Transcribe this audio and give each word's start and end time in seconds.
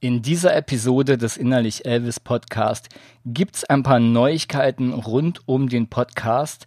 In 0.00 0.22
dieser 0.22 0.54
Episode 0.54 1.18
des 1.18 1.36
Innerlich 1.36 1.84
Elvis 1.84 2.20
Podcast 2.20 2.88
gibt's 3.24 3.64
ein 3.64 3.82
paar 3.82 3.98
Neuigkeiten 3.98 4.92
rund 4.92 5.40
um 5.46 5.68
den 5.68 5.88
Podcast, 5.88 6.66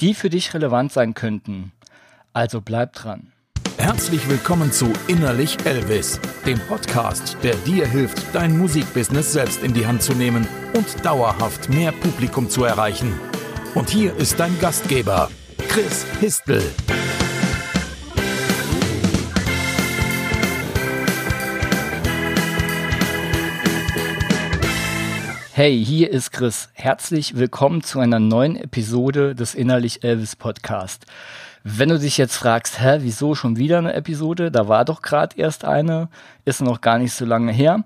die 0.00 0.14
für 0.14 0.30
dich 0.30 0.52
relevant 0.52 0.92
sein 0.92 1.14
könnten. 1.14 1.70
Also 2.32 2.60
bleib 2.60 2.94
dran. 2.94 3.30
Herzlich 3.78 4.28
willkommen 4.28 4.72
zu 4.72 4.92
Innerlich 5.06 5.58
Elvis, 5.64 6.18
dem 6.44 6.58
Podcast, 6.58 7.36
der 7.44 7.54
dir 7.54 7.86
hilft, 7.86 8.34
dein 8.34 8.58
Musikbusiness 8.58 9.32
selbst 9.32 9.62
in 9.62 9.74
die 9.74 9.86
Hand 9.86 10.02
zu 10.02 10.14
nehmen 10.14 10.48
und 10.76 11.04
dauerhaft 11.04 11.68
mehr 11.68 11.92
Publikum 11.92 12.50
zu 12.50 12.64
erreichen. 12.64 13.12
Und 13.76 13.90
hier 13.90 14.16
ist 14.16 14.40
dein 14.40 14.58
Gastgeber, 14.58 15.30
Chris 15.68 16.04
Histel. 16.18 16.62
Hey, 25.54 25.84
hier 25.84 26.10
ist 26.10 26.32
Chris. 26.32 26.70
Herzlich 26.72 27.36
willkommen 27.36 27.82
zu 27.82 28.00
einer 28.00 28.18
neuen 28.18 28.56
Episode 28.56 29.34
des 29.34 29.54
Innerlich 29.54 30.02
Elvis 30.02 30.34
Podcast. 30.34 31.04
Wenn 31.62 31.90
du 31.90 31.98
dich 31.98 32.16
jetzt 32.16 32.38
fragst, 32.38 32.80
hä, 32.80 33.00
wieso 33.02 33.34
schon 33.34 33.58
wieder 33.58 33.76
eine 33.76 33.92
Episode? 33.92 34.50
Da 34.50 34.66
war 34.68 34.86
doch 34.86 35.02
gerade 35.02 35.36
erst 35.36 35.66
eine, 35.66 36.08
ist 36.46 36.62
noch 36.62 36.80
gar 36.80 36.96
nicht 36.96 37.12
so 37.12 37.26
lange 37.26 37.52
her. 37.52 37.84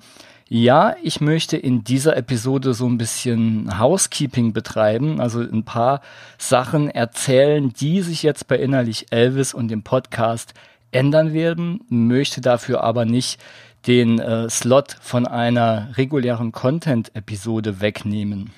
Ja, 0.48 0.94
ich 1.02 1.20
möchte 1.20 1.56
in 1.56 1.82
dieser 1.82 2.16
Episode 2.16 2.72
so 2.72 2.86
ein 2.86 2.98
bisschen 2.98 3.80
Housekeeping 3.80 4.52
betreiben, 4.52 5.20
also 5.20 5.40
ein 5.40 5.64
paar 5.64 6.02
Sachen 6.38 6.88
erzählen, 6.88 7.72
die 7.72 8.00
sich 8.00 8.22
jetzt 8.22 8.46
bei 8.46 8.58
Innerlich 8.58 9.06
Elvis 9.10 9.52
und 9.52 9.72
dem 9.72 9.82
Podcast 9.82 10.54
ändern 10.92 11.32
werden, 11.32 11.80
möchte 11.88 12.40
dafür 12.40 12.84
aber 12.84 13.04
nicht 13.04 13.40
den 13.86 14.18
äh, 14.18 14.48
Slot 14.50 14.96
von 15.00 15.26
einer 15.26 15.88
regulären 15.96 16.52
Content-Episode 16.52 17.80
wegnehmen. 17.80 18.52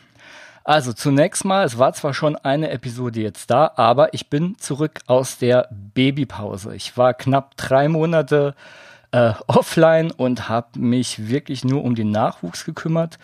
Also 0.64 0.92
zunächst 0.92 1.44
mal, 1.44 1.64
es 1.64 1.78
war 1.78 1.92
zwar 1.94 2.12
schon 2.12 2.36
eine 2.36 2.70
Episode 2.70 3.20
jetzt 3.20 3.50
da, 3.50 3.72
aber 3.76 4.12
ich 4.12 4.28
bin 4.28 4.58
zurück 4.58 5.00
aus 5.06 5.38
der 5.38 5.68
Babypause. 5.70 6.74
Ich 6.74 6.96
war 6.96 7.14
knapp 7.14 7.56
drei 7.56 7.88
Monate 7.88 8.54
äh, 9.10 9.32
offline 9.46 10.10
und 10.10 10.48
habe 10.48 10.78
mich 10.78 11.28
wirklich 11.28 11.64
nur 11.64 11.84
um 11.84 11.94
den 11.94 12.10
Nachwuchs 12.10 12.64
gekümmert. 12.64 13.18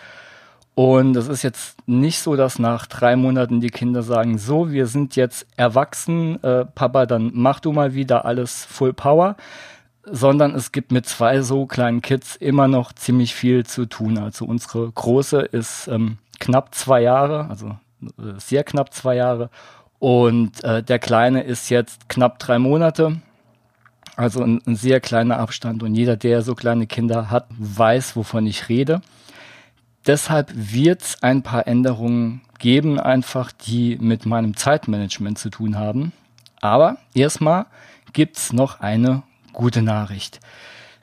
Und 0.75 1.17
es 1.17 1.29
ist 1.29 1.43
jetzt 1.43 1.77
nicht 1.87 2.19
so, 2.19 2.35
dass 2.35 2.59
nach 2.59 2.87
drei 2.87 3.15
Monaten 3.15 3.61
die 3.61 3.71
Kinder 3.71 4.03
sagen, 4.03 4.39
so, 4.39 4.73
wir 4.73 4.87
sind 4.87 5.15
jetzt 5.15 5.47
erwachsen, 5.57 6.43
äh, 6.43 6.65
Papa, 6.65 7.07
dann 7.07 7.31
mach 7.33 7.61
du 7.61 7.73
mal 7.73 7.95
wieder 7.95 8.25
alles 8.25 8.65
Full 8.65 8.93
Power 8.93 9.37
sondern 10.07 10.55
es 10.55 10.73
gibt 10.73 10.93
mit 10.93 11.07
zwei 11.07 11.41
so 11.43 11.67
kleinen 11.67 12.03
Kids 12.03 12.37
immer 12.37 12.69
noch 12.69 12.93
ziemlich 12.93 13.35
viel 13.35 13.65
zu 13.65 13.87
tun. 13.87 14.19
Also 14.19 14.45
unsere 14.45 14.91
große 14.91 15.41
ist 15.41 15.89
ähm, 15.89 16.19
knapp 16.41 16.75
zwei 16.75 17.03
Jahre, 17.03 17.49
also 17.49 17.77
äh, 18.03 18.39
sehr 18.39 18.65
knapp 18.65 18.93
zwei 18.93 19.17
Jahre 19.17 19.51
und 19.99 20.63
äh, 20.65 20.83
der 20.83 20.99
kleine 20.99 21.43
ist 21.43 21.71
jetzt 21.71 22.09
knapp 22.09 22.39
drei 22.39 22.59
Monate. 22.59 23.23
Also 24.17 24.43
ein, 24.43 24.61
ein 24.67 24.77
sehr 24.77 25.01
kleiner 25.01 25.39
Abstand 25.39 25.83
und 25.83 25.95
jeder, 25.95 26.17
der 26.17 26.43
so 26.43 26.55
kleine 26.55 26.87
Kinder 26.87 27.31
hat, 27.31 27.47
weiß, 27.59 28.15
wovon 28.15 28.47
ich 28.47 28.69
rede. 28.69 29.01
Deshalb 30.07 30.53
wird 30.55 31.03
es 31.03 31.23
ein 31.23 31.43
paar 31.43 31.67
Änderungen 31.67 32.43
geben, 32.59 33.01
einfach 33.01 33.51
die 33.51 33.97
mit 34.01 34.27
meinem 34.27 34.57
Zeitmanagement 34.57 35.39
zu 35.39 35.49
tun 35.49 35.79
haben. 35.79 36.13
Aber 36.61 36.99
erstmal 37.15 37.67
gibt's 38.13 38.53
noch 38.53 38.81
eine 38.81 39.23
gute 39.55 39.83
Nachricht. 39.83 40.41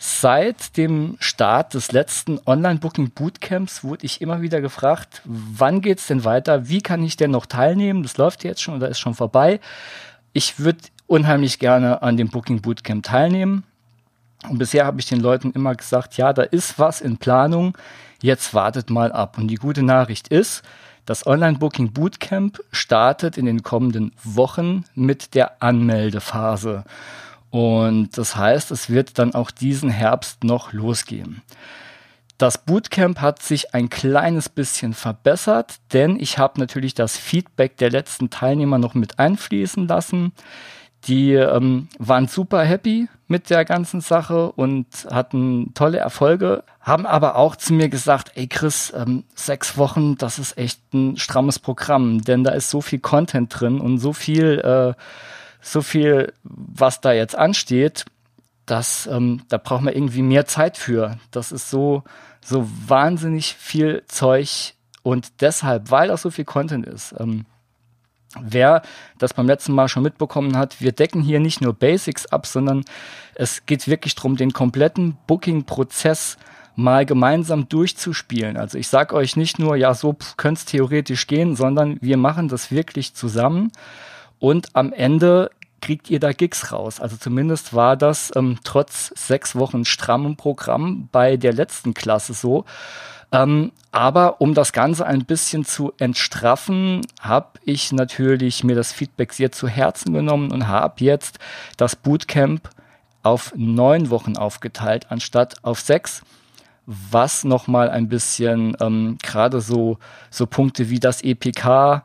Seit 0.04 0.78
dem 0.78 1.18
Start 1.20 1.76
des 1.76 1.92
letzten 1.92 2.40
Online-Booking 2.46 3.12
Bootcamps 3.12 3.84
wurde 3.84 4.06
ich 4.06 4.20
immer 4.20 4.42
wieder 4.42 4.60
gefragt, 4.60 5.22
wann 5.26 5.82
geht's 5.82 6.08
denn 6.08 6.26
weiter? 6.26 6.68
Wie 6.68 6.82
kann 6.82 7.04
ich 7.04 7.18
denn 7.18 7.30
noch 7.30 7.46
teilnehmen? 7.46 8.02
Das 8.02 8.18
läuft 8.18 8.44
jetzt 8.44 8.64
schon 8.64 8.76
oder 8.76 8.90
ist 8.90 9.00
schon 9.00 9.14
vorbei. 9.14 9.60
Ich 10.34 10.60
würde 10.60 10.80
unheimlich 11.06 11.60
gerne 11.60 12.02
an 12.02 12.18
dem 12.18 12.30
Booking 12.30 12.62
Bootcamp 12.62 13.04
teilnehmen. 13.04 13.64
Und 14.50 14.58
bisher 14.58 14.88
habe 14.88 15.00
ich 15.00 15.06
den 15.06 15.20
Leuten 15.20 15.52
immer 15.52 15.76
gesagt, 15.76 16.18
ja, 16.18 16.34
da 16.34 16.42
ist 16.42 16.80
was 16.80 17.02
in 17.02 17.18
Planung. 17.18 17.78
Jetzt 18.24 18.56
wartet 18.56 18.90
mal 18.90 19.12
ab. 19.12 19.38
Und 19.38 19.50
die 19.50 19.56
gute 19.56 19.84
Nachricht 19.84 20.30
ist, 20.30 20.64
das 21.06 21.28
Online-Booking 21.28 21.94
Bootcamp 21.94 22.60
startet 22.72 23.38
in 23.38 23.46
den 23.46 23.62
kommenden 23.62 24.14
Wochen 24.24 24.86
mit 24.96 25.36
der 25.36 25.62
Anmeldephase. 25.62 26.86
Und 27.52 28.18
das 28.18 28.36
heißt, 28.36 28.72
es 28.72 28.90
wird 28.90 29.20
dann 29.20 29.36
auch 29.36 29.52
diesen 29.52 29.90
Herbst 29.90 30.44
noch 30.44 30.74
losgehen. 30.74 31.42
Das 32.38 32.58
Bootcamp 32.58 33.22
hat 33.22 33.44
sich 33.44 33.76
ein 33.76 33.90
kleines 33.90 34.50
bisschen 34.50 34.96
verbessert, 34.96 35.76
denn 35.94 36.20
ich 36.20 36.40
habe 36.40 36.60
natürlich 36.60 36.96
das 36.96 37.16
Feedback 37.16 37.78
der 37.78 37.92
letzten 37.92 38.32
Teilnehmer 38.32 38.80
noch 38.80 38.96
mit 38.96 39.20
einfließen 39.20 39.88
lassen. 39.88 40.32
Die 41.04 41.34
ähm, 41.34 41.88
waren 42.00 42.28
super 42.28 42.64
happy 42.64 43.10
mit 43.28 43.50
der 43.50 43.66
ganzen 43.66 44.02
Sache 44.02 44.52
und 44.52 44.88
hatten 45.10 45.74
tolle 45.74 45.98
Erfolge, 46.00 46.64
haben 46.80 47.06
aber 47.06 47.36
auch 47.36 47.56
zu 47.56 47.74
mir 47.74 47.90
gesagt, 47.90 48.32
ey 48.36 48.48
Chris, 48.48 48.94
ähm, 48.96 49.24
sechs 49.36 49.78
Wochen, 49.78 50.18
das 50.18 50.40
ist 50.40 50.58
echt 50.58 50.80
ein 50.94 51.18
strammes 51.18 51.60
Programm, 51.60 52.22
denn 52.22 52.44
da 52.44 52.52
ist 52.52 52.70
so 52.70 52.82
viel 52.82 53.00
Content 53.00 53.60
drin 53.60 53.80
und 53.80 54.00
so 54.00 54.14
viel 54.14 54.60
äh, 54.60 54.94
so 55.62 55.82
viel, 55.82 56.34
was 56.44 57.02
da 57.02 57.14
jetzt 57.14 57.36
ansteht, 57.36 58.06
dass 58.66 59.08
ähm, 59.08 59.44
da 59.50 59.58
braucht 59.58 59.82
man 59.82 59.94
irgendwie 59.94 60.22
mehr 60.22 60.46
Zeit 60.46 60.78
für. 60.78 61.18
Das 61.32 61.52
ist 61.52 61.70
so, 61.70 62.04
so 62.44 62.68
wahnsinnig 62.88 63.56
viel 63.56 64.04
Zeug 64.08 64.74
und 65.04 65.42
deshalb, 65.42 65.92
weil 65.92 66.08
das 66.08 66.22
so 66.22 66.30
viel 66.30 66.46
Content 66.46 66.86
ist, 66.86 67.14
ähm, 67.20 67.46
Wer 68.40 68.82
das 69.18 69.34
beim 69.34 69.46
letzten 69.46 69.74
Mal 69.74 69.90
schon 69.90 70.04
mitbekommen 70.04 70.56
hat, 70.56 70.80
wir 70.80 70.94
decken 70.94 71.22
hier 71.22 71.42
nicht 71.42 71.60
nur 71.60 71.74
Basics 71.74 72.28
ab, 72.28 72.46
sondern 72.46 72.86
es 73.36 73.66
geht 73.66 73.90
wirklich 73.90 74.16
darum, 74.16 74.38
den 74.38 74.54
kompletten 74.54 75.18
Booking-Prozess 75.28 76.38
mal 76.78 77.06
gemeinsam 77.06 77.68
durchzuspielen. 77.68 78.56
Also 78.56 78.78
ich 78.78 78.88
sage 78.88 79.16
euch 79.16 79.36
nicht 79.36 79.60
nur, 79.60 79.76
ja, 79.76 79.94
so 79.94 80.16
könnte 80.38 80.60
es 80.60 80.66
theoretisch 80.66 81.28
gehen, 81.28 81.58
sondern 81.58 81.98
wir 82.02 82.16
machen 82.16 82.48
das 82.48 82.72
wirklich 82.72 83.14
zusammen 83.14 83.72
und 84.42 84.76
am 84.76 84.92
Ende 84.92 85.52
kriegt 85.82 86.10
ihr 86.10 86.20
da 86.20 86.34
Gigs 86.34 86.72
raus. 86.72 87.00
Also 87.00 87.16
zumindest 87.16 87.74
war 87.74 87.96
das 87.96 88.32
ähm, 88.36 88.58
trotz 88.64 89.14
sechs 89.16 89.56
Wochen 89.56 89.86
strammem 89.86 90.36
Programm 90.36 91.08
bei 91.12 91.38
der 91.38 91.54
letzten 91.54 91.94
Klasse 91.94 92.34
so. 92.34 92.66
Ähm, 93.32 93.72
aber 93.92 94.42
um 94.42 94.54
das 94.54 94.74
Ganze 94.74 95.06
ein 95.06 95.26
bisschen 95.26 95.64
zu 95.64 95.94
entstraffen, 96.00 97.02
habe 97.22 97.60
ich 97.64 97.92
natürlich 97.92 98.64
mir 98.64 98.76
das 98.76 98.92
Feedback 98.92 99.32
sehr 99.32 99.52
zu 99.52 99.68
Herzen 99.68 100.14
genommen 100.14 100.52
und 100.52 100.68
habe 100.68 100.96
jetzt 101.04 101.40
das 101.78 101.96
Bootcamp 101.96 102.70
auf 103.24 103.54
neun 103.56 104.10
Wochen 104.10 104.38
aufgeteilt, 104.38 105.08
anstatt 105.10 105.64
auf 105.64 105.80
sechs 105.80 106.24
was 106.88 107.44
nochmal 107.44 107.90
ein 107.90 108.10
bisschen 108.10 108.76
ähm, 108.82 109.18
gerade 109.22 109.62
so, 109.62 109.98
so 110.30 110.48
Punkte 110.48 110.90
wie 110.90 111.00
das 111.00 111.22
EPK, 111.22 112.04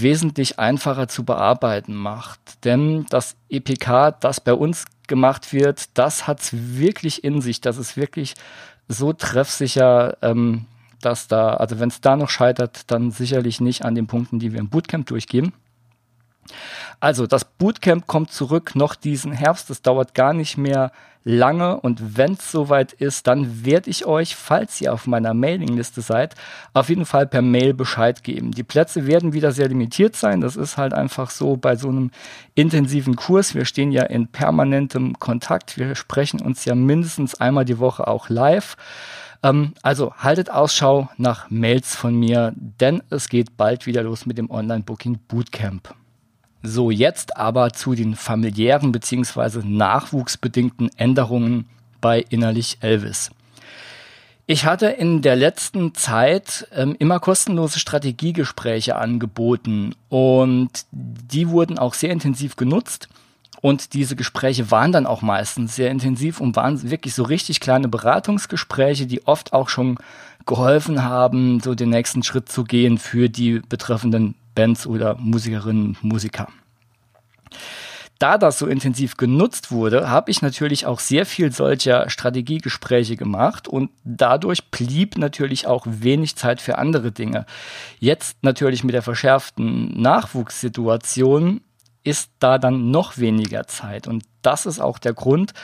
wesentlich 0.00 0.58
einfacher 0.58 1.08
zu 1.08 1.24
bearbeiten 1.24 1.94
macht. 1.94 2.64
Denn 2.64 3.06
das 3.10 3.36
EPK, 3.48 4.12
das 4.12 4.40
bei 4.40 4.54
uns 4.54 4.84
gemacht 5.08 5.52
wird, 5.52 5.96
das 5.98 6.26
hat 6.26 6.40
es 6.40 6.50
wirklich 6.52 7.24
in 7.24 7.40
sich. 7.40 7.60
Das 7.60 7.76
ist 7.76 7.96
wirklich 7.96 8.34
so 8.88 9.12
treffsicher, 9.12 10.16
ähm, 10.22 10.66
dass 11.00 11.28
da, 11.28 11.54
also 11.54 11.80
wenn 11.80 11.88
es 11.88 12.00
da 12.00 12.16
noch 12.16 12.30
scheitert, 12.30 12.90
dann 12.90 13.10
sicherlich 13.10 13.60
nicht 13.60 13.84
an 13.84 13.94
den 13.94 14.06
Punkten, 14.06 14.38
die 14.38 14.52
wir 14.52 14.60
im 14.60 14.68
Bootcamp 14.68 15.06
durchgehen. 15.06 15.52
Also 17.00 17.26
das 17.26 17.44
Bootcamp 17.44 18.06
kommt 18.06 18.30
zurück 18.32 18.74
noch 18.74 18.94
diesen 18.94 19.32
Herbst. 19.32 19.70
Es 19.70 19.82
dauert 19.82 20.14
gar 20.14 20.32
nicht 20.32 20.56
mehr 20.56 20.92
lange 21.24 21.78
und 21.80 22.16
wenn 22.16 22.32
es 22.32 22.50
soweit 22.50 22.92
ist, 22.92 23.26
dann 23.26 23.64
werde 23.64 23.90
ich 23.90 24.06
euch, 24.06 24.34
falls 24.34 24.80
ihr 24.80 24.92
auf 24.92 25.06
meiner 25.06 25.34
Mailingliste 25.34 26.00
seid, 26.00 26.34
auf 26.74 26.88
jeden 26.88 27.06
Fall 27.06 27.26
per 27.26 27.42
Mail 27.42 27.74
Bescheid 27.74 28.24
geben. 28.24 28.50
Die 28.50 28.64
Plätze 28.64 29.06
werden 29.06 29.32
wieder 29.32 29.52
sehr 29.52 29.68
limitiert 29.68 30.16
sein. 30.16 30.40
Das 30.40 30.56
ist 30.56 30.76
halt 30.76 30.92
einfach 30.92 31.30
so 31.30 31.56
bei 31.56 31.76
so 31.76 31.88
einem 31.88 32.10
intensiven 32.54 33.16
Kurs. 33.16 33.54
Wir 33.54 33.64
stehen 33.64 33.92
ja 33.92 34.04
in 34.04 34.28
permanentem 34.28 35.18
Kontakt. 35.18 35.78
Wir 35.78 35.94
sprechen 35.94 36.40
uns 36.40 36.64
ja 36.64 36.74
mindestens 36.74 37.40
einmal 37.40 37.64
die 37.64 37.78
Woche 37.78 38.06
auch 38.06 38.28
live. 38.28 38.76
Ähm, 39.42 39.74
also 39.82 40.14
haltet 40.16 40.50
Ausschau 40.50 41.08
nach 41.16 41.50
Mails 41.50 41.94
von 41.94 42.14
mir, 42.14 42.52
denn 42.56 43.02
es 43.10 43.28
geht 43.28 43.56
bald 43.56 43.86
wieder 43.86 44.02
los 44.02 44.26
mit 44.26 44.38
dem 44.38 44.50
Online-Booking 44.50 45.18
Bootcamp. 45.28 45.94
So, 46.62 46.90
jetzt 46.90 47.36
aber 47.36 47.72
zu 47.72 47.94
den 47.94 48.14
familiären 48.14 48.92
bzw. 48.92 49.60
nachwuchsbedingten 49.64 50.90
Änderungen 50.96 51.68
bei 52.00 52.24
Innerlich 52.28 52.78
Elvis. 52.80 53.30
Ich 54.46 54.64
hatte 54.64 54.86
in 54.86 55.22
der 55.22 55.34
letzten 55.34 55.94
Zeit 55.94 56.68
ähm, 56.72 56.94
immer 56.98 57.20
kostenlose 57.20 57.78
Strategiegespräche 57.78 58.96
angeboten 58.96 59.94
und 60.08 60.86
die 60.90 61.48
wurden 61.48 61.78
auch 61.78 61.94
sehr 61.94 62.10
intensiv 62.10 62.56
genutzt. 62.56 63.08
Und 63.60 63.94
diese 63.94 64.16
Gespräche 64.16 64.72
waren 64.72 64.90
dann 64.90 65.06
auch 65.06 65.22
meistens 65.22 65.76
sehr 65.76 65.90
intensiv 65.90 66.40
und 66.40 66.56
waren 66.56 66.90
wirklich 66.90 67.14
so 67.14 67.22
richtig 67.22 67.60
kleine 67.60 67.86
Beratungsgespräche, 67.86 69.06
die 69.06 69.26
oft 69.26 69.52
auch 69.52 69.68
schon 69.68 69.98
geholfen 70.46 71.04
haben, 71.04 71.60
so 71.60 71.76
den 71.76 71.90
nächsten 71.90 72.24
Schritt 72.24 72.48
zu 72.48 72.64
gehen 72.64 72.98
für 72.98 73.28
die 73.28 73.60
betreffenden 73.68 74.34
Bands 74.54 74.86
oder 74.86 75.16
Musikerinnen 75.16 75.86
und 75.86 76.04
Musiker 76.04 76.48
da 78.22 78.38
das 78.38 78.60
so 78.60 78.68
intensiv 78.68 79.16
genutzt 79.16 79.72
wurde, 79.72 80.08
habe 80.08 80.30
ich 80.30 80.42
natürlich 80.42 80.86
auch 80.86 81.00
sehr 81.00 81.26
viel 81.26 81.50
solcher 81.50 82.08
Strategiegespräche 82.08 83.16
gemacht 83.16 83.66
und 83.66 83.90
dadurch 84.04 84.70
blieb 84.70 85.18
natürlich 85.18 85.66
auch 85.66 85.84
wenig 85.88 86.36
Zeit 86.36 86.60
für 86.60 86.78
andere 86.78 87.10
Dinge. 87.10 87.46
Jetzt 87.98 88.36
natürlich 88.42 88.84
mit 88.84 88.94
der 88.94 89.02
verschärften 89.02 90.00
Nachwuchssituation 90.00 91.62
ist 92.04 92.30
da 92.38 92.58
dann 92.58 92.90
noch 92.90 93.18
weniger 93.18 93.66
Zeit. 93.66 94.08
Und 94.08 94.24
das 94.42 94.66
ist 94.66 94.80
auch 94.80 94.98
der 94.98 95.14
Grund, 95.14 95.54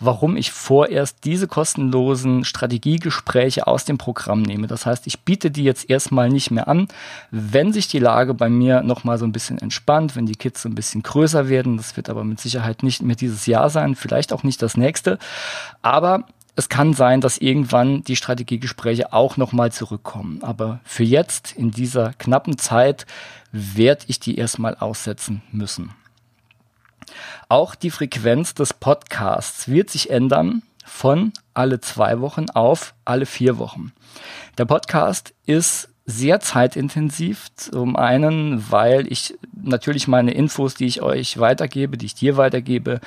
warum 0.00 0.36
ich 0.36 0.52
vorerst 0.52 1.24
diese 1.24 1.48
kostenlosen 1.48 2.44
Strategiegespräche 2.44 3.66
aus 3.66 3.84
dem 3.84 3.98
Programm 3.98 4.42
nehme. 4.42 4.68
Das 4.68 4.86
heißt, 4.86 5.06
ich 5.06 5.20
biete 5.20 5.50
die 5.50 5.64
jetzt 5.64 5.90
erstmal 5.90 6.28
nicht 6.28 6.50
mehr 6.50 6.68
an. 6.68 6.88
Wenn 7.30 7.72
sich 7.72 7.88
die 7.88 7.98
Lage 7.98 8.34
bei 8.34 8.48
mir 8.48 8.82
nochmal 8.82 9.18
so 9.18 9.24
ein 9.24 9.32
bisschen 9.32 9.58
entspannt, 9.58 10.14
wenn 10.14 10.26
die 10.26 10.36
Kids 10.36 10.62
so 10.62 10.68
ein 10.68 10.76
bisschen 10.76 11.02
größer 11.02 11.48
werden, 11.48 11.76
das 11.76 11.96
wird 11.96 12.08
aber 12.08 12.22
mit 12.24 12.40
Sicherheit 12.40 12.82
nicht 12.82 13.02
mehr 13.02 13.16
dieses 13.16 13.46
Jahr 13.46 13.70
sein, 13.70 13.96
vielleicht 13.96 14.32
auch 14.32 14.44
nicht 14.44 14.62
das 14.62 14.76
nächste. 14.76 15.18
Aber 15.82 16.24
es 16.58 16.68
kann 16.68 16.92
sein, 16.92 17.20
dass 17.20 17.38
irgendwann 17.38 18.02
die 18.02 18.16
Strategiegespräche 18.16 19.12
auch 19.12 19.36
nochmal 19.36 19.70
zurückkommen. 19.70 20.40
Aber 20.42 20.80
für 20.82 21.04
jetzt, 21.04 21.52
in 21.52 21.70
dieser 21.70 22.14
knappen 22.14 22.58
Zeit, 22.58 23.06
werde 23.52 24.04
ich 24.08 24.20
die 24.20 24.36
erstmal 24.36 24.74
aussetzen 24.74 25.42
müssen. 25.52 25.94
Auch 27.48 27.74
die 27.74 27.90
Frequenz 27.90 28.54
des 28.54 28.74
Podcasts 28.74 29.68
wird 29.68 29.90
sich 29.90 30.10
ändern 30.10 30.62
von 30.84 31.32
alle 31.54 31.80
zwei 31.80 32.20
Wochen 32.20 32.50
auf 32.50 32.94
alle 33.04 33.26
vier 33.26 33.58
Wochen. 33.58 33.92
Der 34.58 34.64
Podcast 34.64 35.34
ist 35.46 35.88
sehr 36.06 36.40
zeitintensiv. 36.40 37.48
Zum 37.54 37.96
einen, 37.96 38.70
weil 38.70 39.10
ich 39.12 39.34
natürlich 39.52 40.08
meine 40.08 40.32
Infos, 40.32 40.74
die 40.74 40.86
ich 40.86 41.02
euch 41.02 41.38
weitergebe, 41.38 41.98
die 41.98 42.06
ich 42.06 42.14
dir 42.14 42.36
weitergebe, 42.36 43.00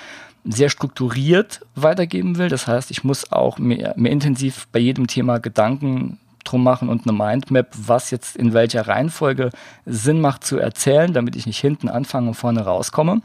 sehr 0.44 0.70
strukturiert 0.70 1.62
weitergeben 1.76 2.38
will. 2.38 2.50
Das 2.50 2.68
heißt, 2.68 2.92
ich 2.92 3.04
muss 3.04 3.32
auch 3.32 3.58
mehr 3.58 3.96
intensiv 3.98 4.68
bei 4.72 4.80
jedem 4.80 5.08
Thema 5.08 5.40
Gedanken 5.40 6.20
drum 6.52 6.64
machen 6.64 6.90
und 6.90 7.08
eine 7.08 7.18
Mindmap, 7.18 7.68
was 7.74 8.12
jetzt 8.12 8.36
in 8.36 8.54
welcher 8.54 8.88
Reihenfolge 8.88 9.50
Sinn 9.86 10.22
macht 10.22 10.44
zu 10.44 10.58
erzählen, 10.58 11.14
damit 11.14 11.36
ich 11.36 11.46
nicht 11.46 11.60
hinten 11.60 11.90
anfange 11.90 12.30
und 12.30 12.34
vorne 12.36 12.62
rauskomme. 12.62 13.22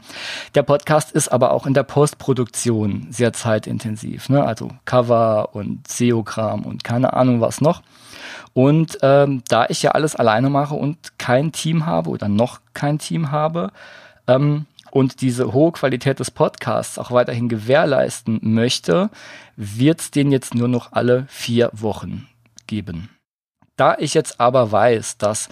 Der 0.55 0.63
Podcast 0.63 1.11
ist 1.11 1.29
aber 1.29 1.51
auch 1.51 1.65
in 1.65 1.73
der 1.73 1.83
Postproduktion 1.83 3.07
sehr 3.09 3.33
zeitintensiv, 3.33 4.29
ne? 4.29 4.43
also 4.43 4.69
Cover 4.85 5.49
und 5.53 5.87
SEO-Kram 5.87 6.63
und 6.63 6.83
keine 6.83 7.13
Ahnung 7.13 7.41
was 7.41 7.61
noch. 7.61 7.81
Und 8.53 8.97
ähm, 9.01 9.43
da 9.49 9.67
ich 9.69 9.83
ja 9.83 9.91
alles 9.91 10.15
alleine 10.15 10.49
mache 10.49 10.73
und 10.73 11.19
kein 11.19 11.51
Team 11.51 11.85
habe 11.85 12.09
oder 12.09 12.27
noch 12.27 12.59
kein 12.73 12.97
Team 12.97 13.31
habe, 13.31 13.71
ähm, 14.27 14.65
und 14.91 15.21
diese 15.21 15.53
hohe 15.53 15.71
Qualität 15.71 16.19
des 16.19 16.31
Podcasts 16.31 16.97
auch 16.97 17.11
weiterhin 17.11 17.49
gewährleisten 17.49 18.39
möchte, 18.41 19.09
wird 19.55 19.99
es 20.01 20.11
den 20.11 20.31
jetzt 20.31 20.55
nur 20.55 20.67
noch 20.67 20.93
alle 20.93 21.25
vier 21.27 21.69
Wochen 21.73 22.27
geben. 22.67 23.09
Da 23.77 23.95
ich 23.99 24.13
jetzt 24.13 24.39
aber 24.39 24.71
weiß, 24.71 25.17
dass 25.17 25.49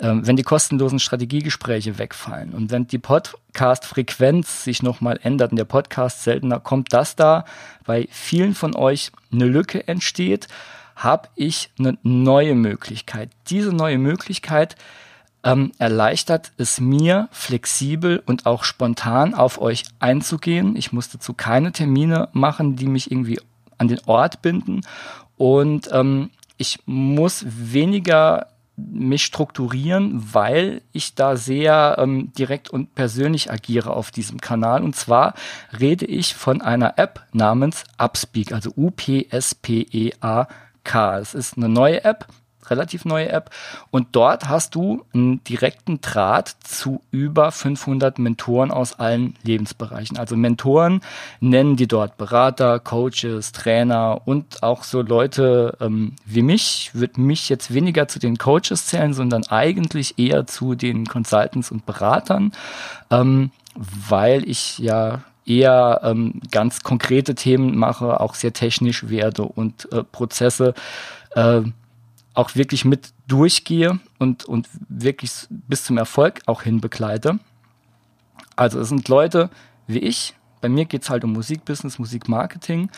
ähm, 0.00 0.26
wenn 0.26 0.36
die 0.36 0.44
kostenlosen 0.44 1.00
Strategiegespräche 1.00 1.98
wegfallen 1.98 2.54
und 2.54 2.70
wenn 2.70 2.86
die 2.86 2.98
Podcast-Frequenz 2.98 4.64
sich 4.64 4.82
nochmal 4.82 5.18
ändert 5.22 5.50
und 5.50 5.56
der 5.56 5.64
Podcast 5.64 6.22
seltener 6.22 6.60
kommt, 6.60 6.92
dass 6.92 7.16
da 7.16 7.44
bei 7.84 8.08
vielen 8.10 8.54
von 8.54 8.76
euch 8.76 9.10
eine 9.32 9.46
Lücke 9.46 9.86
entsteht, 9.88 10.46
habe 10.94 11.28
ich 11.34 11.70
eine 11.78 11.98
neue 12.02 12.54
Möglichkeit. 12.54 13.30
Diese 13.48 13.72
neue 13.72 13.98
Möglichkeit 13.98 14.76
ähm, 15.44 15.72
erleichtert 15.78 16.52
es 16.58 16.80
mir, 16.80 17.28
flexibel 17.32 18.22
und 18.26 18.46
auch 18.46 18.64
spontan 18.64 19.34
auf 19.34 19.60
euch 19.60 19.84
einzugehen. 19.98 20.76
Ich 20.76 20.92
muss 20.92 21.08
dazu 21.08 21.34
keine 21.34 21.72
Termine 21.72 22.28
machen, 22.32 22.76
die 22.76 22.86
mich 22.86 23.10
irgendwie 23.10 23.40
an 23.78 23.88
den 23.88 24.00
Ort 24.06 24.42
binden. 24.42 24.82
Und 25.36 25.88
ähm, 25.92 26.30
ich 26.58 26.80
muss 26.84 27.46
weniger 27.48 28.48
mich 28.76 29.24
strukturieren, 29.24 30.34
weil 30.34 30.82
ich 30.92 31.14
da 31.16 31.36
sehr 31.36 31.96
ähm, 31.98 32.32
direkt 32.38 32.70
und 32.70 32.94
persönlich 32.94 33.50
agiere 33.50 33.90
auf 33.90 34.12
diesem 34.12 34.40
Kanal. 34.40 34.82
Und 34.84 34.94
zwar 34.94 35.34
rede 35.80 36.04
ich 36.04 36.34
von 36.34 36.62
einer 36.62 36.96
App 36.98 37.26
namens 37.32 37.84
Upspeak, 37.96 38.52
also 38.52 38.70
U-P-S-P-E-A-K. 38.76 39.18
Es 41.18 41.34
ist 41.34 41.56
eine 41.56 41.68
neue 41.68 42.04
App, 42.04 42.28
relativ 42.70 43.04
neue 43.04 43.28
App. 43.28 43.50
Und 43.90 44.08
dort 44.12 44.48
hast 44.48 44.74
du 44.74 45.04
einen 45.12 45.42
direkten 45.44 46.00
Draht 46.00 46.54
zu 46.64 47.00
über 47.10 47.50
500 47.52 48.18
Mentoren 48.18 48.70
aus 48.70 48.98
allen 48.98 49.34
Lebensbereichen. 49.42 50.18
Also 50.18 50.36
Mentoren 50.36 51.00
nennen 51.40 51.76
die 51.76 51.86
dort 51.86 52.16
Berater, 52.16 52.78
Coaches, 52.78 53.52
Trainer 53.52 54.22
und 54.24 54.62
auch 54.62 54.82
so 54.82 55.02
Leute 55.02 55.76
ähm, 55.80 56.16
wie 56.24 56.42
mich. 56.42 56.90
Würde 56.94 57.20
mich 57.20 57.48
jetzt 57.48 57.72
weniger 57.72 58.08
zu 58.08 58.18
den 58.18 58.38
Coaches 58.38 58.86
zählen, 58.86 59.14
sondern 59.14 59.44
eigentlich 59.48 60.18
eher 60.18 60.46
zu 60.46 60.74
den 60.74 61.06
Consultants 61.06 61.70
und 61.70 61.86
Beratern, 61.86 62.52
ähm, 63.10 63.50
weil 63.74 64.48
ich 64.48 64.78
ja 64.78 65.22
eher 65.48 66.00
ähm, 66.04 66.40
ganz 66.50 66.82
konkrete 66.82 67.34
Themen 67.34 67.76
mache, 67.76 68.20
auch 68.20 68.34
sehr 68.34 68.52
technisch 68.52 69.08
werde 69.08 69.42
und 69.42 69.90
äh, 69.92 70.04
Prozesse 70.04 70.74
äh, 71.34 71.62
auch 72.38 72.54
wirklich 72.54 72.84
mit 72.84 73.12
durchgehe 73.26 73.98
und, 74.20 74.44
und 74.44 74.68
wirklich 74.88 75.32
bis 75.50 75.82
zum 75.82 75.98
Erfolg 75.98 76.40
auch 76.46 76.62
hin 76.62 76.80
begleite. 76.80 77.40
Also 78.54 78.78
es 78.80 78.88
sind 78.88 79.08
Leute 79.08 79.50
wie 79.88 79.98
ich, 79.98 80.34
bei 80.60 80.68
mir 80.68 80.84
geht 80.84 81.02
es 81.02 81.10
halt 81.10 81.24
um 81.24 81.32
Musikbusiness, 81.32 81.98
Musikmarketing, 81.98 82.90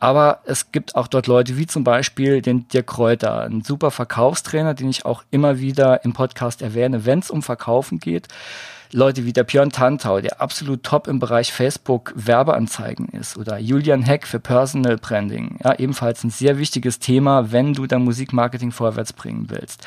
aber 0.00 0.40
es 0.44 0.70
gibt 0.72 0.96
auch 0.96 1.06
dort 1.06 1.28
Leute 1.28 1.56
wie 1.56 1.66
zum 1.66 1.82
Beispiel 1.82 2.42
den 2.42 2.68
Dirk 2.68 2.88
Kräuter, 2.88 3.44
ein 3.44 3.62
super 3.62 3.90
Verkaufstrainer, 3.90 4.74
den 4.74 4.90
ich 4.90 5.06
auch 5.06 5.22
immer 5.30 5.60
wieder 5.60 6.04
im 6.04 6.12
Podcast 6.12 6.60
erwähne, 6.60 7.06
wenn 7.06 7.20
es 7.20 7.30
um 7.30 7.42
Verkaufen 7.42 8.00
geht. 8.00 8.28
Leute 8.94 9.24
wie 9.24 9.32
der 9.32 9.42
Björn 9.42 9.70
Tantau, 9.70 10.20
der 10.20 10.40
absolut 10.40 10.84
top 10.84 11.08
im 11.08 11.18
Bereich 11.18 11.52
Facebook 11.52 12.12
Werbeanzeigen 12.14 13.08
ist, 13.08 13.36
oder 13.36 13.58
Julian 13.58 14.02
Heck 14.02 14.24
für 14.24 14.38
Personal 14.38 14.98
Branding, 14.98 15.58
ja, 15.64 15.74
ebenfalls 15.76 16.22
ein 16.22 16.30
sehr 16.30 16.58
wichtiges 16.58 17.00
Thema, 17.00 17.50
wenn 17.50 17.74
du 17.74 17.88
dein 17.88 18.04
Musikmarketing 18.04 18.70
vorwärts 18.70 19.12
bringen 19.12 19.46
willst. 19.48 19.84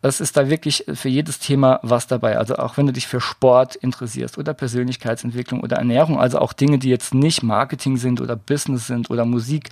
Es 0.00 0.20
ist 0.20 0.36
da 0.36 0.48
wirklich 0.48 0.84
für 0.94 1.08
jedes 1.08 1.40
Thema 1.40 1.80
was 1.82 2.06
dabei. 2.06 2.38
Also 2.38 2.54
auch 2.56 2.76
wenn 2.76 2.86
du 2.86 2.92
dich 2.92 3.08
für 3.08 3.20
Sport 3.20 3.74
interessierst 3.74 4.38
oder 4.38 4.54
Persönlichkeitsentwicklung 4.54 5.60
oder 5.62 5.78
Ernährung, 5.78 6.20
also 6.20 6.38
auch 6.38 6.52
Dinge, 6.52 6.78
die 6.78 6.90
jetzt 6.90 7.14
nicht 7.14 7.42
Marketing 7.42 7.96
sind 7.96 8.20
oder 8.20 8.36
Business 8.36 8.86
sind 8.86 9.10
oder 9.10 9.24
Musik, 9.24 9.70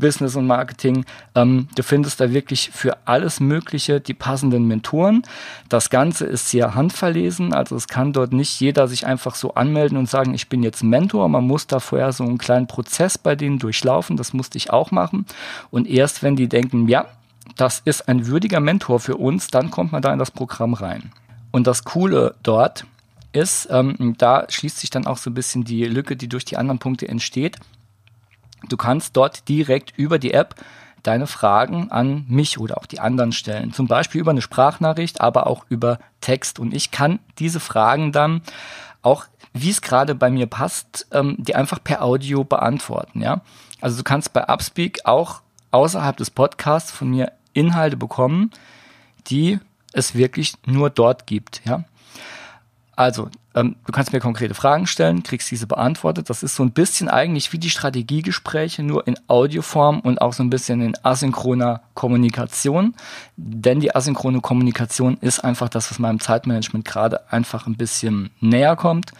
Business 0.00 0.34
und 0.34 0.46
Marketing. 0.46 1.04
Ähm, 1.34 1.68
du 1.76 1.82
findest 1.84 2.20
da 2.20 2.32
wirklich 2.32 2.70
für 2.72 2.98
alles 3.06 3.38
Mögliche 3.38 4.00
die 4.00 4.14
passenden 4.14 4.66
Mentoren. 4.66 5.22
Das 5.68 5.90
Ganze 5.90 6.26
ist 6.26 6.50
sehr 6.50 6.74
handverlesen, 6.74 7.54
also 7.54 7.76
es 7.76 7.86
kann 7.86 8.12
dort 8.12 8.32
nicht 8.32 8.58
jeder 8.60 8.88
sich 8.88 9.06
einfach 9.06 9.36
so 9.36 9.54
anmelden 9.54 9.96
und 9.96 10.08
sagen, 10.08 10.34
ich 10.34 10.48
bin 10.48 10.62
jetzt 10.62 10.82
Mentor. 10.82 11.28
Man 11.28 11.46
muss 11.46 11.68
da 11.68 11.78
vorher 11.78 12.12
so 12.12 12.24
einen 12.24 12.38
kleinen 12.38 12.66
Prozess 12.66 13.18
bei 13.18 13.36
denen 13.36 13.58
durchlaufen. 13.58 14.16
Das 14.16 14.32
musste 14.32 14.58
ich 14.58 14.70
auch 14.70 14.90
machen. 14.90 15.26
Und 15.70 15.88
erst 15.88 16.22
wenn 16.22 16.36
die 16.36 16.48
denken, 16.48 16.88
ja, 16.88 17.06
das 17.56 17.80
ist 17.84 18.08
ein 18.08 18.26
würdiger 18.26 18.60
Mentor 18.60 19.00
für 19.00 19.16
uns, 19.16 19.48
dann 19.48 19.70
kommt 19.70 19.92
man 19.92 20.02
da 20.02 20.12
in 20.12 20.18
das 20.18 20.30
Programm 20.30 20.74
rein. 20.74 21.12
Und 21.50 21.66
das 21.66 21.84
Coole 21.84 22.34
dort 22.42 22.86
ist, 23.32 23.68
ähm, 23.70 24.14
da 24.18 24.46
schließt 24.48 24.78
sich 24.78 24.90
dann 24.90 25.06
auch 25.06 25.16
so 25.16 25.30
ein 25.30 25.34
bisschen 25.34 25.64
die 25.64 25.84
Lücke, 25.84 26.16
die 26.16 26.28
durch 26.28 26.44
die 26.44 26.56
anderen 26.56 26.78
Punkte 26.78 27.08
entsteht. 27.08 27.56
Du 28.68 28.76
kannst 28.76 29.16
dort 29.16 29.48
direkt 29.48 29.92
über 29.96 30.18
die 30.18 30.32
App 30.32 30.54
deine 31.02 31.26
Fragen 31.26 31.90
an 31.90 32.24
mich 32.28 32.58
oder 32.58 32.76
auch 32.78 32.86
die 32.86 33.00
anderen 33.00 33.32
stellen. 33.32 33.72
Zum 33.72 33.86
Beispiel 33.86 34.20
über 34.20 34.30
eine 34.30 34.42
Sprachnachricht, 34.42 35.20
aber 35.20 35.46
auch 35.46 35.64
über 35.68 35.98
Text. 36.20 36.58
Und 36.58 36.74
ich 36.74 36.90
kann 36.90 37.18
diese 37.38 37.60
Fragen 37.60 38.12
dann 38.12 38.42
auch, 39.02 39.24
wie 39.52 39.70
es 39.70 39.80
gerade 39.80 40.14
bei 40.14 40.30
mir 40.30 40.46
passt, 40.46 41.06
ähm, 41.12 41.36
die 41.38 41.54
einfach 41.54 41.82
per 41.82 42.02
Audio 42.02 42.44
beantworten. 42.44 43.22
Ja, 43.22 43.40
also 43.80 43.96
du 43.96 44.02
kannst 44.02 44.32
bei 44.32 44.48
Upspeak 44.48 45.00
auch 45.06 45.40
außerhalb 45.70 46.16
des 46.16 46.30
Podcasts 46.30 46.90
von 46.90 47.10
mir 47.10 47.32
Inhalte 47.52 47.96
bekommen, 47.96 48.50
die 49.26 49.58
es 49.92 50.14
wirklich 50.14 50.54
nur 50.66 50.90
dort 50.90 51.26
gibt. 51.26 51.62
Ja, 51.64 51.84
also, 52.96 53.28
ähm, 53.54 53.76
du 53.86 53.92
kannst 53.92 54.12
mir 54.12 54.20
konkrete 54.20 54.54
Fragen 54.54 54.86
stellen, 54.86 55.22
kriegst 55.22 55.50
diese 55.50 55.66
beantwortet. 55.66 56.28
Das 56.30 56.42
ist 56.42 56.54
so 56.54 56.62
ein 56.62 56.72
bisschen 56.72 57.08
eigentlich 57.08 57.52
wie 57.52 57.58
die 57.58 57.70
Strategiegespräche, 57.70 58.82
nur 58.82 59.06
in 59.06 59.16
Audioform 59.26 60.00
und 60.00 60.20
auch 60.20 60.32
so 60.32 60.42
ein 60.42 60.50
bisschen 60.50 60.80
in 60.82 60.94
asynchroner 61.02 61.80
Kommunikation. 61.94 62.94
Denn 63.36 63.80
die 63.80 63.94
asynchrone 63.94 64.40
Kommunikation 64.40 65.16
ist 65.20 65.40
einfach 65.40 65.68
das, 65.68 65.90
was 65.90 65.98
meinem 65.98 66.20
Zeitmanagement 66.20 66.84
gerade 66.84 67.32
einfach 67.32 67.66
ein 67.66 67.76
bisschen 67.76 68.30
näher 68.40 68.76
kommt. 68.76 69.12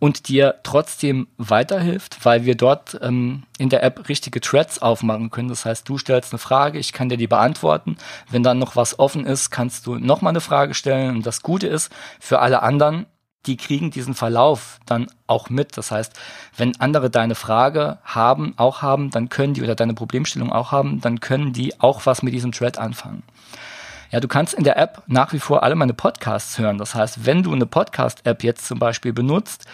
Und 0.00 0.28
dir 0.28 0.56
trotzdem 0.64 1.28
weiterhilft, 1.36 2.24
weil 2.24 2.44
wir 2.44 2.56
dort 2.56 2.98
ähm, 3.02 3.44
in 3.58 3.68
der 3.68 3.84
App 3.84 4.08
richtige 4.08 4.40
Threads 4.40 4.80
aufmachen 4.82 5.30
können. 5.30 5.50
Das 5.50 5.64
heißt, 5.64 5.88
du 5.88 5.98
stellst 5.98 6.32
eine 6.32 6.38
Frage, 6.38 6.78
ich 6.78 6.92
kann 6.92 7.10
dir 7.10 7.18
die 7.18 7.28
beantworten. 7.28 7.98
Wenn 8.28 8.42
dann 8.42 8.58
noch 8.58 8.74
was 8.74 8.98
offen 8.98 9.26
ist, 9.26 9.50
kannst 9.50 9.86
du 9.86 9.96
nochmal 9.96 10.30
eine 10.32 10.40
Frage 10.40 10.74
stellen. 10.74 11.16
Und 11.16 11.26
das 11.26 11.42
Gute 11.42 11.68
ist, 11.68 11.92
für 12.18 12.40
alle 12.40 12.62
anderen, 12.62 13.06
die 13.46 13.58
kriegen 13.58 13.90
diesen 13.90 14.14
Verlauf 14.14 14.80
dann 14.86 15.06
auch 15.26 15.50
mit. 15.50 15.76
Das 15.76 15.90
heißt, 15.90 16.14
wenn 16.56 16.80
andere 16.80 17.10
deine 17.10 17.34
Frage 17.34 17.98
haben, 18.02 18.54
auch 18.56 18.80
haben, 18.80 19.10
dann 19.10 19.28
können 19.28 19.52
die 19.52 19.62
oder 19.62 19.74
deine 19.74 19.94
Problemstellung 19.94 20.50
auch 20.50 20.72
haben, 20.72 21.02
dann 21.02 21.20
können 21.20 21.52
die 21.52 21.78
auch 21.78 22.06
was 22.06 22.22
mit 22.22 22.32
diesem 22.32 22.52
Thread 22.52 22.78
anfangen. 22.78 23.22
Ja, 24.10 24.18
du 24.18 24.26
kannst 24.26 24.54
in 24.54 24.64
der 24.64 24.76
App 24.76 25.02
nach 25.06 25.32
wie 25.32 25.38
vor 25.38 25.62
alle 25.62 25.76
meine 25.76 25.94
Podcasts 25.94 26.58
hören. 26.58 26.78
Das 26.78 26.94
heißt, 26.96 27.26
wenn 27.26 27.44
du 27.44 27.52
eine 27.52 27.66
Podcast-App 27.66 28.42
jetzt 28.42 28.66
zum 28.66 28.80
Beispiel 28.80 29.12
benutzt, 29.12 29.66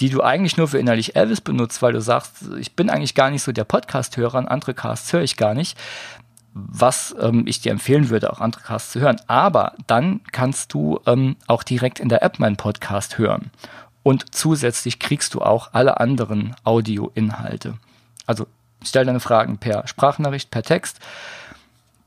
die 0.00 0.08
du 0.08 0.22
eigentlich 0.22 0.56
nur 0.56 0.68
für 0.68 0.78
innerlich 0.78 1.14
Elvis 1.14 1.42
benutzt, 1.42 1.82
weil 1.82 1.92
du 1.92 2.00
sagst, 2.00 2.36
ich 2.58 2.74
bin 2.74 2.88
eigentlich 2.88 3.14
gar 3.14 3.30
nicht 3.30 3.42
so 3.42 3.52
der 3.52 3.64
Podcast-Hörer, 3.64 4.50
andere 4.50 4.72
Casts 4.72 5.12
höre 5.12 5.22
ich 5.22 5.36
gar 5.36 5.52
nicht, 5.52 5.76
was 6.54 7.14
ähm, 7.20 7.44
ich 7.46 7.60
dir 7.60 7.72
empfehlen 7.72 8.08
würde, 8.08 8.32
auch 8.32 8.40
andere 8.40 8.62
Casts 8.62 8.92
zu 8.92 9.00
hören. 9.00 9.20
Aber 9.26 9.74
dann 9.86 10.20
kannst 10.32 10.72
du 10.72 11.00
ähm, 11.06 11.36
auch 11.46 11.62
direkt 11.62 12.00
in 12.00 12.08
der 12.08 12.22
App 12.22 12.38
meinen 12.38 12.56
Podcast 12.56 13.18
hören. 13.18 13.50
Und 14.02 14.34
zusätzlich 14.34 15.00
kriegst 15.00 15.34
du 15.34 15.42
auch 15.42 15.70
alle 15.72 16.00
anderen 16.00 16.56
Audio-Inhalte. 16.64 17.74
Also 18.26 18.46
stell 18.82 19.04
deine 19.04 19.20
Fragen 19.20 19.58
per 19.58 19.86
Sprachnachricht, 19.86 20.50
per 20.50 20.62
Text. 20.62 20.98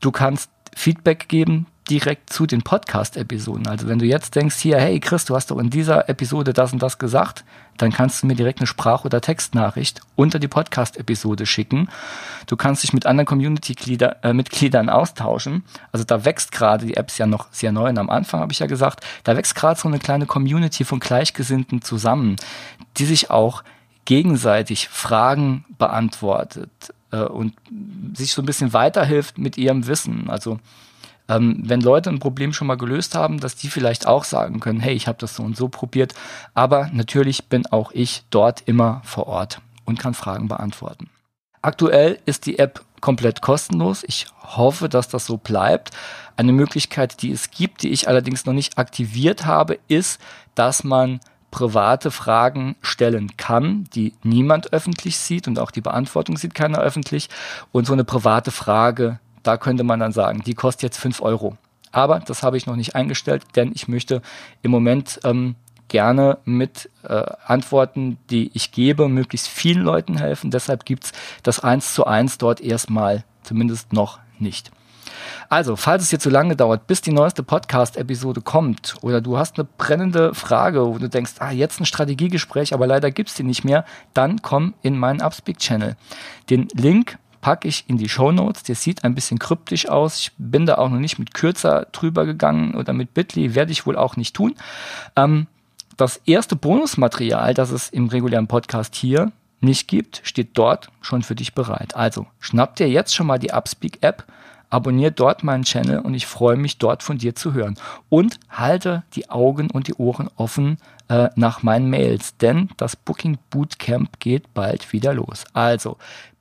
Du 0.00 0.10
kannst 0.10 0.50
Feedback 0.74 1.28
geben 1.28 1.66
direkt 1.88 2.32
zu 2.32 2.46
den 2.46 2.62
Podcast-Episoden. 2.62 3.66
Also 3.68 3.88
wenn 3.88 3.98
du 3.98 4.06
jetzt 4.06 4.34
denkst, 4.34 4.56
hier, 4.56 4.78
hey 4.78 4.98
Chris, 4.98 5.24
du 5.24 5.36
hast 5.36 5.50
doch 5.50 5.58
in 5.58 5.70
dieser 5.70 6.08
Episode 6.08 6.52
das 6.52 6.72
und 6.72 6.82
das 6.82 6.98
gesagt, 6.98 7.44
dann 7.76 7.92
kannst 7.92 8.22
du 8.22 8.26
mir 8.26 8.34
direkt 8.34 8.58
eine 8.58 8.66
Sprach- 8.66 9.04
oder 9.04 9.20
Textnachricht 9.20 10.00
unter 10.16 10.38
die 10.38 10.48
Podcast-Episode 10.48 11.46
schicken. 11.46 11.88
Du 12.46 12.56
kannst 12.56 12.82
dich 12.82 12.92
mit 12.92 13.06
anderen 13.06 13.26
Community-Mitgliedern 13.26 14.88
äh, 14.88 14.90
austauschen. 14.90 15.64
Also 15.92 16.04
da 16.04 16.24
wächst 16.24 16.52
gerade, 16.52 16.86
die 16.86 16.96
App 16.96 17.08
ist 17.08 17.18
ja 17.18 17.26
noch 17.26 17.46
sehr 17.52 17.72
neu 17.72 17.88
und 17.88 17.98
am 17.98 18.10
Anfang 18.10 18.40
habe 18.40 18.52
ich 18.52 18.58
ja 18.58 18.66
gesagt, 18.66 19.04
da 19.24 19.36
wächst 19.36 19.54
gerade 19.54 19.78
so 19.78 19.88
eine 19.88 19.98
kleine 19.98 20.26
Community 20.26 20.84
von 20.84 21.00
Gleichgesinnten 21.00 21.82
zusammen, 21.82 22.36
die 22.96 23.04
sich 23.04 23.30
auch 23.30 23.62
gegenseitig 24.06 24.88
Fragen 24.88 25.64
beantwortet 25.78 26.70
äh, 27.12 27.18
und 27.18 27.54
sich 28.14 28.32
so 28.32 28.42
ein 28.42 28.46
bisschen 28.46 28.72
weiterhilft 28.72 29.38
mit 29.38 29.58
ihrem 29.58 29.86
Wissen. 29.86 30.30
Also 30.30 30.58
ähm, 31.28 31.62
wenn 31.64 31.80
Leute 31.80 32.10
ein 32.10 32.18
Problem 32.18 32.52
schon 32.52 32.66
mal 32.66 32.76
gelöst 32.76 33.14
haben, 33.14 33.40
dass 33.40 33.56
die 33.56 33.68
vielleicht 33.68 34.06
auch 34.06 34.24
sagen 34.24 34.60
können, 34.60 34.80
hey, 34.80 34.94
ich 34.94 35.08
habe 35.08 35.18
das 35.18 35.36
so 35.36 35.42
und 35.42 35.56
so 35.56 35.68
probiert. 35.68 36.14
Aber 36.54 36.88
natürlich 36.92 37.48
bin 37.48 37.66
auch 37.66 37.92
ich 37.92 38.24
dort 38.30 38.62
immer 38.66 39.02
vor 39.04 39.26
Ort 39.26 39.60
und 39.84 39.98
kann 39.98 40.14
Fragen 40.14 40.48
beantworten. 40.48 41.10
Aktuell 41.62 42.18
ist 42.26 42.46
die 42.46 42.58
App 42.58 42.84
komplett 43.00 43.42
kostenlos. 43.42 44.04
Ich 44.06 44.26
hoffe, 44.42 44.88
dass 44.88 45.08
das 45.08 45.26
so 45.26 45.36
bleibt. 45.36 45.90
Eine 46.36 46.52
Möglichkeit, 46.52 47.22
die 47.22 47.32
es 47.32 47.50
gibt, 47.50 47.82
die 47.82 47.90
ich 47.90 48.08
allerdings 48.08 48.46
noch 48.46 48.52
nicht 48.52 48.78
aktiviert 48.78 49.46
habe, 49.46 49.78
ist, 49.88 50.20
dass 50.54 50.84
man 50.84 51.20
private 51.50 52.10
Fragen 52.10 52.76
stellen 52.82 53.36
kann, 53.36 53.84
die 53.94 54.12
niemand 54.22 54.72
öffentlich 54.72 55.16
sieht 55.18 55.48
und 55.48 55.58
auch 55.58 55.70
die 55.70 55.80
Beantwortung 55.80 56.36
sieht 56.36 56.54
keiner 56.54 56.78
öffentlich. 56.78 57.28
Und 57.72 57.86
so 57.86 57.94
eine 57.94 58.04
private 58.04 58.50
Frage, 58.50 59.18
da 59.46 59.56
könnte 59.56 59.84
man 59.84 60.00
dann 60.00 60.12
sagen, 60.12 60.42
die 60.44 60.54
kostet 60.54 60.82
jetzt 60.82 60.98
fünf 60.98 61.20
Euro. 61.22 61.56
Aber 61.92 62.18
das 62.20 62.42
habe 62.42 62.56
ich 62.56 62.66
noch 62.66 62.76
nicht 62.76 62.94
eingestellt, 62.94 63.42
denn 63.54 63.72
ich 63.74 63.88
möchte 63.88 64.20
im 64.62 64.70
Moment 64.70 65.20
ähm, 65.24 65.54
gerne 65.88 66.38
mit 66.44 66.90
äh, 67.04 67.22
Antworten, 67.46 68.18
die 68.30 68.50
ich 68.54 68.72
gebe, 68.72 69.08
möglichst 69.08 69.48
vielen 69.48 69.82
Leuten 69.82 70.18
helfen. 70.18 70.50
Deshalb 70.50 70.84
gibt's 70.84 71.12
das 71.42 71.60
eins 71.60 71.94
zu 71.94 72.04
eins 72.06 72.38
dort 72.38 72.60
erstmal 72.60 73.24
zumindest 73.42 73.92
noch 73.92 74.18
nicht. 74.38 74.70
Also, 75.48 75.76
falls 75.76 76.02
es 76.02 76.10
dir 76.10 76.18
zu 76.18 76.30
lange 76.30 76.56
dauert, 76.56 76.86
bis 76.88 77.00
die 77.00 77.12
neueste 77.12 77.42
Podcast-Episode 77.42 78.40
kommt 78.40 78.96
oder 79.02 79.20
du 79.20 79.38
hast 79.38 79.58
eine 79.58 79.68
brennende 79.78 80.34
Frage, 80.34 80.84
wo 80.86 80.98
du 80.98 81.08
denkst, 81.08 81.34
ah, 81.38 81.52
jetzt 81.52 81.80
ein 81.80 81.86
Strategiegespräch, 81.86 82.74
aber 82.74 82.86
leider 82.86 83.10
gibt's 83.10 83.34
die 83.34 83.44
nicht 83.44 83.64
mehr, 83.64 83.84
dann 84.12 84.42
komm 84.42 84.74
in 84.82 84.98
meinen 84.98 85.22
Upspeak-Channel. 85.22 85.96
Den 86.50 86.68
Link 86.74 87.18
packe 87.46 87.68
ich 87.68 87.84
in 87.86 87.96
die 87.96 88.08
Show 88.08 88.32
Notes. 88.32 88.64
Der 88.64 88.74
sieht 88.74 89.04
ein 89.04 89.14
bisschen 89.14 89.38
kryptisch 89.38 89.88
aus. 89.88 90.18
Ich 90.18 90.32
bin 90.36 90.66
da 90.66 90.78
auch 90.78 90.88
noch 90.88 90.98
nicht 90.98 91.20
mit 91.20 91.32
kürzer 91.32 91.86
drüber 91.92 92.26
gegangen 92.26 92.74
oder 92.74 92.92
mit 92.92 93.14
Bitly, 93.14 93.54
werde 93.54 93.70
ich 93.70 93.86
wohl 93.86 93.96
auch 93.96 94.16
nicht 94.16 94.34
tun. 94.34 94.56
Ähm, 95.14 95.46
das 95.96 96.20
erste 96.26 96.56
Bonusmaterial, 96.56 97.54
das 97.54 97.70
es 97.70 97.88
im 97.88 98.08
regulären 98.08 98.48
Podcast 98.48 98.96
hier 98.96 99.30
nicht 99.60 99.86
gibt, 99.86 100.22
steht 100.24 100.58
dort 100.58 100.90
schon 101.00 101.22
für 101.22 101.36
dich 101.36 101.54
bereit. 101.54 101.94
Also 101.94 102.26
schnapp 102.40 102.74
dir 102.74 102.88
jetzt 102.88 103.14
schon 103.14 103.28
mal 103.28 103.38
die 103.38 103.52
Upspeak 103.52 103.98
App 104.00 104.26
abonniere 104.68 105.12
dort 105.12 105.44
meinen 105.44 105.62
Channel 105.62 106.00
und 106.00 106.14
ich 106.14 106.26
freue 106.26 106.56
mich 106.56 106.78
dort 106.78 107.04
von 107.04 107.18
dir 107.18 107.36
zu 107.36 107.54
hören. 107.54 107.76
Und 108.08 108.40
halte 108.50 109.04
die 109.14 109.30
Augen 109.30 109.70
und 109.70 109.86
die 109.86 109.94
Ohren 109.94 110.28
offen 110.34 110.78
äh, 111.08 111.28
nach 111.36 111.62
meinen 111.62 111.88
Mails, 111.90 112.36
denn 112.38 112.70
das 112.76 112.96
Booking 112.96 113.38
Bootcamp 113.50 114.18
geht 114.18 114.52
bald 114.52 114.92
wieder 114.92 115.14
los. 115.14 115.44
Also, 115.52 115.96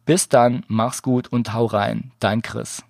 bis 0.05 0.29
dann, 0.29 0.63
mach's 0.67 1.01
gut 1.01 1.27
und 1.27 1.53
hau 1.53 1.65
rein. 1.65 2.11
Dein 2.19 2.41
Chris. 2.41 2.83